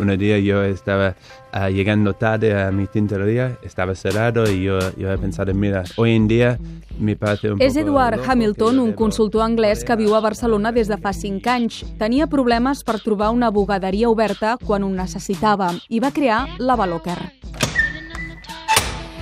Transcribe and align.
un 0.00 0.18
día 0.18 0.38
yo 0.38 0.62
estaba 0.62 1.14
uh, 1.54 1.68
llegando 1.68 2.14
tarde 2.14 2.60
a 2.60 2.70
mi 2.70 2.86
tintorería, 2.86 3.58
estaba 3.62 3.94
cerrado 3.94 4.50
y 4.50 4.62
yo, 4.62 4.78
yo 4.96 5.12
he 5.12 5.18
pensado, 5.18 5.52
mira, 5.54 5.84
hoy 5.96 6.14
en 6.16 6.28
día 6.28 6.58
me 6.98 7.16
parece 7.16 7.52
un 7.52 7.60
És 7.60 7.76
Eduard 7.76 8.20
Hamilton, 8.26 8.78
un 8.78 8.92
consultor 8.92 9.42
anglès 9.42 9.84
que 9.84 9.96
viu 9.96 10.14
a 10.14 10.20
Barcelona 10.20 10.72
des 10.72 10.88
de 10.88 10.98
fa 11.00 11.12
5 11.12 11.50
anys. 11.50 11.82
Tenia 11.98 12.28
problemes 12.28 12.84
per 12.84 13.00
trobar 13.00 13.30
una 13.30 13.50
bugaderia 13.50 14.10
oberta 14.10 14.56
quan 14.60 14.84
ho 14.84 14.90
necessitava 14.92 15.72
i 15.88 16.00
va 16.00 16.12
crear 16.12 16.46
la 16.58 16.76
Valoker. 16.76 17.39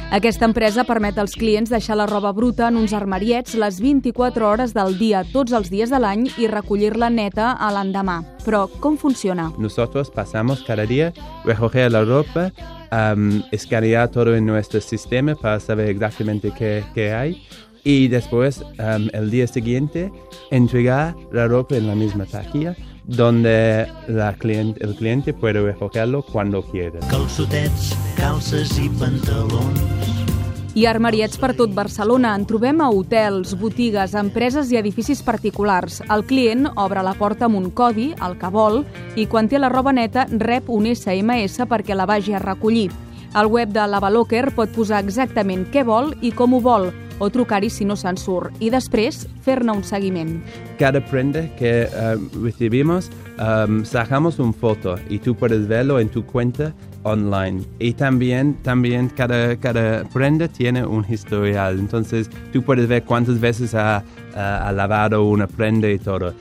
Aquesta 0.08 0.46
empresa 0.48 0.86
permet 0.88 1.18
als 1.20 1.34
clients 1.36 1.68
deixar 1.68 1.98
la 2.00 2.06
roba 2.08 2.30
bruta 2.32 2.70
en 2.70 2.78
uns 2.80 2.94
armariets 2.96 3.52
les 3.60 3.76
24 3.84 4.46
hores 4.48 4.72
del 4.72 4.94
dia, 4.96 5.20
tots 5.34 5.52
els 5.52 5.68
dies 5.68 5.92
de 5.92 6.00
l'any, 6.00 6.22
i 6.40 6.48
recollir-la 6.48 7.10
neta 7.12 7.50
a 7.52 7.68
l'endemà. 7.74 8.22
Però 8.46 8.62
com 8.80 8.96
funciona? 8.96 9.50
Nosotros 9.60 10.08
pasamos 10.10 10.64
cada 10.64 10.86
día 10.88 11.12
recoger 11.44 11.92
la 11.92 12.06
ropa, 12.08 12.48
um, 12.88 13.42
escanear 13.52 14.08
todo 14.08 14.34
en 14.34 14.46
nuestro 14.46 14.80
sistema 14.80 15.34
para 15.34 15.60
saber 15.60 15.90
exactamente 15.90 16.52
qué, 16.56 16.84
qué 16.94 17.12
hay 17.12 17.42
y 17.84 18.08
después 18.08 18.62
um, 18.62 19.10
el 19.12 19.30
día 19.30 19.46
siguiente 19.46 20.10
entregar 20.50 21.14
la 21.32 21.48
ropa 21.48 21.76
en 21.76 21.86
la 21.86 21.94
misma 21.94 22.24
taquilla 22.24 22.74
donde 23.08 23.88
la 24.06 24.34
cliente, 24.34 24.84
el 24.84 24.94
cliente 24.94 25.32
puede 25.32 25.62
recogerlo 25.62 26.22
cuando 26.22 26.62
quiera. 26.62 27.00
calçotets, 27.08 27.96
calces 28.16 28.78
i 28.78 28.88
pantalons. 29.00 29.97
Ha 30.84 30.90
armariets 30.92 31.38
per 31.40 31.54
tot 31.56 31.72
Barcelona. 31.74 32.34
En 32.36 32.44
trobem 32.46 32.80
a 32.84 32.90
hotels, 32.92 33.54
botigues, 33.58 34.12
empreses 34.14 34.68
i 34.70 34.76
edificis 34.78 35.22
particulars. 35.24 36.02
El 36.12 36.22
client 36.28 36.68
obre 36.76 37.02
la 37.02 37.14
porta 37.18 37.48
amb 37.48 37.58
un 37.58 37.70
codi, 37.70 38.12
el 38.22 38.36
que 38.38 38.50
vol, 38.52 38.84
i 39.16 39.26
quan 39.26 39.48
té 39.48 39.58
la 39.58 39.72
roba 39.72 39.94
neta 39.96 40.26
rep 40.30 40.68
un 40.70 40.86
SMS 40.86 41.66
perquè 41.66 41.96
la 41.96 42.06
vagi 42.06 42.36
a 42.36 42.42
recollir. 42.44 42.90
Al 43.34 43.48
web 43.50 43.72
de 43.74 43.84
l'Avalocker 43.88 44.52
pot 44.54 44.70
posar 44.76 45.02
exactament 45.02 45.66
què 45.72 45.82
vol 45.84 46.14
i 46.22 46.30
com 46.30 46.54
ho 46.54 46.60
vol, 46.64 46.92
o 47.18 47.28
trucar-hi 47.30 47.70
si 47.70 47.84
no 47.84 47.96
se'n 47.98 48.16
surt, 48.20 48.54
i 48.62 48.70
després 48.70 49.24
fer-ne 49.44 49.74
un 49.74 49.82
seguiment. 49.84 50.38
Cada 50.78 51.02
prenda 51.10 51.42
que 51.58 51.88
um, 51.90 52.28
recibimos 52.44 53.10
um, 53.36 53.82
sacamos 53.84 54.38
un 54.38 54.54
foto 54.54 54.96
y 55.08 55.18
tú 55.18 55.34
puedes 55.34 55.66
verlo 55.66 55.98
en 55.98 56.08
tu 56.08 56.24
cuenta 56.24 56.72
online. 57.10 57.64
Y 57.78 57.92
también, 57.94 58.54
también 58.62 59.08
cada, 59.08 59.56
cada 59.56 60.04
prenda 60.04 60.48
tiene 60.48 60.84
un 60.84 61.04
historial. 61.08 61.78
Entonces 61.78 62.30
tú 62.52 62.62
puedes 62.62 62.86
ver 62.88 63.04
cuántas 63.04 63.38
veces 63.40 63.74
ha, 63.74 64.02
ha- 64.36 64.68
ha 64.68 64.72
lavado 64.72 65.24
una 65.24 65.46
prenda 65.46 65.88
y 65.88 65.98
todo. 65.98 66.34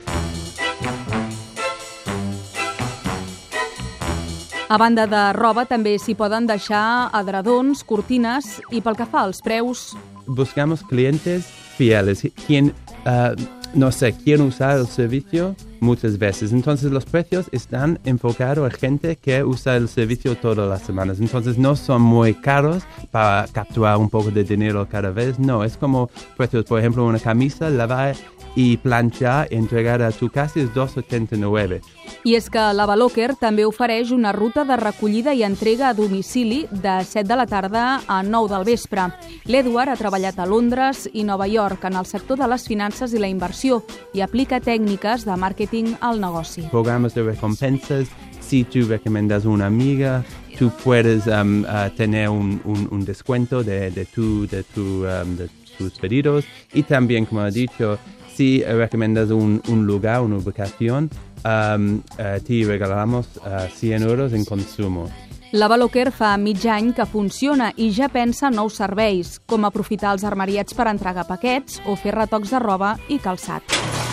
A 4.70 4.76
banda 4.76 5.06
de 5.08 5.32
roba, 5.32 5.64
també 5.64 5.94
s'hi 5.98 6.12
poden 6.14 6.44
deixar 6.46 7.08
adredons, 7.16 7.80
cortines 7.88 8.58
i 8.70 8.82
pel 8.84 8.98
que 8.98 9.06
fa 9.08 9.22
als 9.24 9.40
preus, 9.40 9.94
Buscamos 10.28 10.82
clientes 10.84 11.46
fieles, 11.78 12.20
quien, 12.46 12.74
uh, 13.06 13.32
no 13.74 13.92
sé, 13.92 14.12
quieren 14.12 14.46
usar 14.46 14.78
el 14.78 14.86
servicio 14.86 15.54
muchas 15.80 16.18
veces. 16.18 16.52
Entonces 16.52 16.90
los 16.90 17.04
precios 17.04 17.46
están 17.52 17.98
enfocados 18.04 18.72
a 18.72 18.76
gente 18.76 19.16
que 19.16 19.44
usa 19.44 19.76
el 19.76 19.88
servicio 19.88 20.36
todas 20.36 20.68
las 20.68 20.82
semanas. 20.82 21.20
Entonces 21.20 21.58
no 21.58 21.76
son 21.76 22.02
muy 22.02 22.34
caros 22.34 22.82
para 23.10 23.46
capturar 23.52 23.96
un 23.98 24.10
poco 24.10 24.30
de 24.30 24.44
dinero 24.44 24.86
cada 24.90 25.10
vez. 25.10 25.38
No, 25.38 25.64
es 25.64 25.76
como 25.76 26.10
precios, 26.36 26.64
por 26.64 26.80
ejemplo, 26.80 27.04
una 27.06 27.18
camisa, 27.18 27.70
lavar 27.70 28.16
y 28.37 28.37
planchar 28.82 29.48
y 29.50 29.54
entregar 29.56 30.02
a 30.02 30.10
tu 30.10 30.28
casa 30.30 30.60
es 30.60 30.70
2,79. 30.74 31.80
I 32.24 32.34
és 32.34 32.48
que 32.50 32.60
la 32.74 32.86
Valoker 32.88 33.34
també 33.38 33.64
ofereix 33.68 34.10
una 34.12 34.32
ruta 34.32 34.64
de 34.64 34.76
recollida 34.76 35.34
i 35.34 35.42
entrega 35.44 35.88
a 35.90 35.94
domicili 35.94 36.66
de 36.70 37.04
7 37.04 37.28
de 37.28 37.36
la 37.36 37.46
tarda 37.46 38.00
a 38.08 38.22
9 38.22 38.48
del 38.54 38.64
vespre. 38.64 39.04
L'Edward 39.46 39.90
ha 39.92 39.96
treballat 39.96 40.38
a 40.38 40.46
Londres 40.46 41.08
i 41.12 41.22
Nova 41.24 41.46
York 41.46 41.84
en 41.84 41.94
el 41.96 42.06
sector 42.06 42.38
de 42.38 42.48
les 42.48 42.66
finances 42.66 43.12
i 43.14 43.18
la 43.22 43.28
inversió 43.28 43.82
i 44.14 44.20
aplica 44.24 44.58
tècniques 44.60 45.24
de 45.24 45.36
màrqueting 45.36 45.96
al 46.00 46.20
negoci. 46.20 46.62
programas 46.70 47.14
de 47.14 47.22
recompensas. 47.22 48.08
Si 48.40 48.64
tú 48.64 48.86
recomiendas 48.88 49.44
una 49.44 49.66
amiga, 49.66 50.24
tú 50.58 50.70
puedes 50.82 51.26
um, 51.26 51.64
uh, 51.64 51.90
tener 51.94 52.30
un, 52.30 52.60
un- 52.64 52.88
un 52.90 53.04
descuento 53.04 53.62
de, 53.62 53.90
de, 53.90 54.06
tu, 54.06 54.46
de, 54.46 54.62
tu, 54.64 55.04
um, 55.04 55.36
de 55.36 55.48
tus 55.76 55.92
pedidos. 55.98 56.44
Y 56.72 56.82
también, 56.84 57.26
como 57.26 57.46
he 57.46 57.50
dicho, 57.52 57.98
si 58.38 58.62
recomiendas 58.62 59.30
un, 59.30 59.60
un 59.66 59.84
lugar, 59.84 60.20
una 60.20 60.36
ubicación, 60.36 61.10
um, 61.44 61.96
uh, 61.96 62.40
te 62.46 62.64
regalamos 62.64 63.26
uh, 63.38 63.66
100 63.68 64.02
euros 64.04 64.32
en 64.32 64.44
consumo. 64.44 65.10
La 65.50 65.66
Valoker 65.66 66.12
fa 66.12 66.36
mig 66.36 66.64
any 66.68 66.92
que 66.92 67.06
funciona 67.06 67.72
i 67.74 67.88
ja 67.90 68.06
pensa 68.12 68.46
en 68.52 68.60
nous 68.60 68.76
serveis, 68.78 69.40
com 69.48 69.66
aprofitar 69.66 70.12
els 70.14 70.26
armariets 70.28 70.76
per 70.76 70.86
entregar 70.92 71.26
paquets 71.26 71.80
o 71.88 71.96
fer 71.96 72.14
retocs 72.14 72.54
de 72.54 72.62
roba 72.62 72.94
i 73.08 73.18
calçat. 73.18 74.07